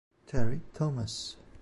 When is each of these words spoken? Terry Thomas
Terry 0.25 0.61
Thomas 0.73 1.37